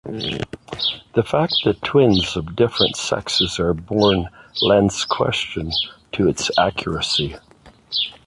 The 1.13 1.21
fact 1.23 1.57
that 1.63 1.83
twins 1.83 2.35
of 2.35 2.55
different 2.55 2.95
sexes 2.95 3.59
are 3.59 3.75
born 3.75 4.29
lends 4.59 5.05
question 5.05 5.71
to 6.13 6.27
its 6.27 6.49
accuracy. 6.57 7.35